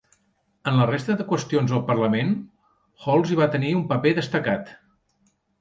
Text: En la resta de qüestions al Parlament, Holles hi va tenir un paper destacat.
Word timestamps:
En 0.71 0.79
la 0.79 0.87
resta 0.91 1.17
de 1.19 1.27
qüestions 1.33 1.75
al 1.77 1.83
Parlament, 1.91 2.33
Holles 3.05 3.35
hi 3.35 3.39
va 3.43 3.51
tenir 3.57 3.73
un 3.81 3.87
paper 3.93 4.15
destacat. 4.23 4.77